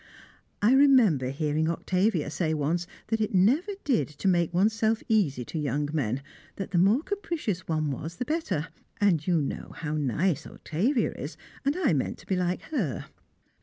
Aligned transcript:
I 0.63 0.73
remember 0.73 1.29
hearing 1.29 1.69
Octavia 1.69 2.31
say 2.31 2.55
once 2.55 2.87
that 3.09 3.21
it 3.21 3.35
never 3.35 3.73
did 3.83 4.07
to 4.07 4.27
make 4.27 4.51
oneself 4.51 5.03
easy 5.07 5.45
to 5.45 5.59
young 5.59 5.89
men, 5.93 6.23
that 6.55 6.71
the 6.71 6.79
more 6.79 7.03
capricious 7.03 7.67
one 7.67 7.91
was 7.91 8.15
the 8.15 8.25
better; 8.25 8.69
and 8.99 9.27
you 9.27 9.39
know 9.39 9.73
how 9.75 9.93
nice 9.93 10.47
Octavia 10.47 11.11
is, 11.11 11.37
and 11.63 11.75
I 11.77 11.93
meant 11.93 12.17
to 12.17 12.25
be 12.25 12.35
like 12.35 12.63
her. 12.73 13.09